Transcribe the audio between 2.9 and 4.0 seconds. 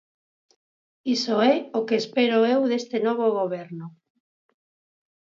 novo goberno.